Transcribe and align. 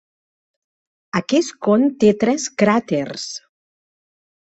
Aquest 1.19 1.53
con 1.69 1.87
té 2.05 2.11
tres 2.25 2.51
cràters. 2.65 3.31